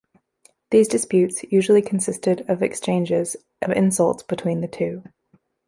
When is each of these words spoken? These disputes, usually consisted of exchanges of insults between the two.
These 0.71 0.87
disputes, 0.87 1.43
usually 1.51 1.83
consisted 1.83 2.43
of 2.49 2.63
exchanges 2.63 3.37
of 3.61 3.69
insults 3.69 4.23
between 4.23 4.61
the 4.61 4.67
two. 4.67 5.03